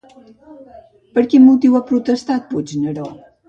Per 1.19 1.25
quin 1.33 1.45
motiu 1.51 1.77
ha 1.77 1.85
protestat, 1.93 2.51
Puigneró? 2.57 3.11